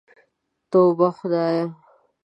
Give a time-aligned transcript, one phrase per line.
[0.71, 1.67] توبه خدايه.